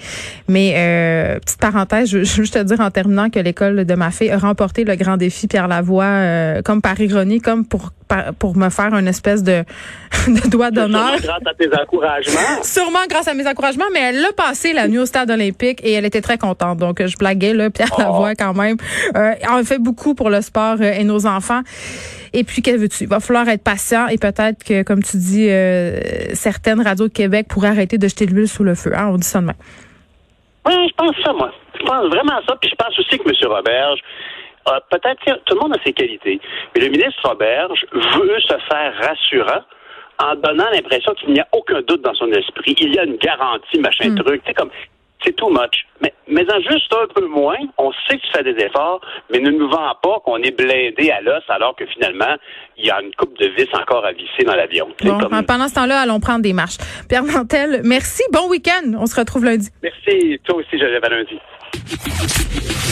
mais 0.48 0.74
euh, 0.76 1.38
petite 1.40 1.58
parenthèse, 1.58 2.10
je, 2.10 2.18
veux 2.18 2.24
juste 2.24 2.54
te 2.54 2.62
dire 2.62 2.80
en 2.80 2.90
terminant 2.90 3.30
que 3.30 3.38
l'école 3.38 3.84
de 3.84 3.94
ma 3.94 4.10
fille 4.10 4.30
a 4.30 4.38
remporté 4.38 4.84
le 4.84 4.96
grand 4.96 5.16
défi 5.16 5.46
Pierre 5.46 5.68
Lavoie, 5.68 6.04
euh, 6.04 6.62
comme 6.62 6.82
par 6.82 7.00
ironie, 7.00 7.40
comme 7.40 7.64
pour 7.64 7.92
pour 8.38 8.56
me 8.56 8.68
faire 8.70 8.94
une 8.94 9.08
espèce 9.08 9.42
de, 9.42 9.64
de 10.28 10.48
doigt 10.48 10.70
d'honneur. 10.70 11.16
Grâce 11.20 11.42
à 11.46 11.54
tes 11.54 11.68
encouragements. 11.74 12.40
Sûrement 12.62 13.06
grâce 13.08 13.28
à 13.28 13.34
mes 13.34 13.46
encouragements, 13.46 13.84
mais 13.92 14.00
elle 14.00 14.20
l'a 14.20 14.32
passé 14.32 14.72
la 14.72 14.88
nuit 14.88 14.98
au 14.98 15.06
stade 15.06 15.30
olympique 15.30 15.80
et 15.82 15.92
elle 15.92 16.04
était 16.04 16.20
très 16.22 16.38
contente. 16.38 16.78
Donc, 16.78 17.04
je 17.04 17.16
blaguais, 17.16 17.54
là, 17.54 17.70
Pierre 17.70 17.88
Oh. 17.98 18.02
Lavoie, 18.02 18.34
quand 18.34 18.54
même. 18.54 18.76
Euh, 19.16 19.34
on 19.50 19.64
fait 19.64 19.78
beaucoup 19.78 20.14
pour 20.14 20.30
le 20.30 20.40
sport 20.40 20.76
euh, 20.80 20.92
et 20.92 21.04
nos 21.04 21.26
enfants. 21.26 21.62
Et 22.32 22.44
puis, 22.44 22.62
qu'est-ce 22.62 22.76
que 22.76 22.80
veux-tu? 22.82 23.04
Il 23.04 23.08
va 23.08 23.20
falloir 23.20 23.48
être 23.48 23.62
patient 23.64 24.06
et 24.08 24.18
peut-être 24.18 24.62
que, 24.64 24.82
comme 24.82 25.02
tu 25.02 25.16
dis, 25.16 25.48
euh, 25.48 25.98
certaines 26.34 26.80
radios 26.82 27.08
de 27.08 27.12
Québec 27.12 27.46
pourraient 27.48 27.68
arrêter 27.68 27.98
de 27.98 28.06
jeter 28.06 28.26
de 28.26 28.34
l'huile 28.34 28.48
sous 28.48 28.64
le 28.64 28.74
feu. 28.74 28.92
Hein? 28.94 29.08
On 29.12 29.16
dit 29.16 29.26
ça 29.26 29.40
demain. 29.40 29.54
Oui, 30.66 30.74
je 30.88 30.94
pense 30.94 31.14
ça, 31.24 31.32
moi. 31.32 31.50
Je 31.80 31.84
pense 31.86 32.06
vraiment 32.08 32.38
ça. 32.46 32.54
Puis 32.60 32.70
je 32.70 32.76
pense 32.76 32.98
aussi 32.98 33.18
que 33.18 33.28
M. 33.28 33.50
Roberge, 33.50 34.00
a 34.68 34.80
peut-être, 34.90 35.24
tout 35.44 35.54
le 35.54 35.60
monde 35.60 35.76
a 35.76 35.82
ses 35.84 35.92
qualités. 35.92 36.40
Mais 36.74 36.80
le 36.82 36.88
ministre 36.88 37.20
Roberge 37.28 37.84
veut 37.92 38.40
se 38.40 38.54
faire 38.68 38.94
rassurant 39.00 39.62
en 40.22 40.34
donnant 40.34 40.68
l'impression 40.72 41.14
qu'il 41.14 41.32
n'y 41.32 41.40
a 41.40 41.46
aucun 41.52 41.80
doute 41.82 42.02
dans 42.02 42.14
son 42.14 42.30
esprit. 42.32 42.74
Il 42.80 42.94
y 42.94 42.98
a 42.98 43.04
une 43.04 43.16
garantie, 43.16 43.78
machin 43.78 44.14
truc. 44.16 44.42
C'est 44.46 44.54
comme, 44.54 44.70
c'est 45.24 45.34
too 45.36 45.48
much. 45.48 45.84
Mais, 46.00 46.12
mais 46.28 46.44
en 46.52 46.60
juste 46.60 46.92
un 46.92 47.06
peu 47.12 47.26
moins, 47.26 47.56
on 47.76 47.90
sait 48.08 48.16
que 48.18 48.22
tu 48.22 48.28
fais 48.32 48.42
des 48.44 48.64
efforts, 48.64 49.00
mais 49.30 49.38
ne 49.40 49.50
nous 49.50 49.68
vend 49.68 49.94
pas 50.02 50.20
qu'on 50.24 50.38
est 50.38 50.56
blindé 50.56 51.10
à 51.10 51.20
l'os 51.20 51.42
alors 51.48 51.74
que 51.76 51.86
finalement, 51.86 52.36
il 52.76 52.86
y 52.86 52.90
a 52.90 53.00
une 53.00 53.12
coupe 53.14 53.36
de 53.38 53.46
vis 53.48 53.68
encore 53.74 54.04
à 54.04 54.12
visser 54.12 54.44
dans 54.44 54.54
l'avion. 54.54 54.88
Bon, 55.04 55.18
comme- 55.18 55.44
pendant 55.46 55.68
ce 55.68 55.74
temps-là, 55.74 56.00
allons 56.00 56.20
prendre 56.20 56.42
des 56.42 56.52
marches. 56.52 56.78
Pierre 57.08 57.24
Nantel, 57.24 57.80
merci. 57.84 58.22
Bon 58.32 58.48
week-end. 58.48 58.92
On 58.98 59.06
se 59.06 59.18
retrouve 59.18 59.44
lundi. 59.44 59.68
Merci. 59.82 60.38
Toi 60.44 60.56
aussi, 60.56 60.78
je 60.78 60.84
lève 60.84 61.04
à 61.04 61.08
lundi. 61.08 62.78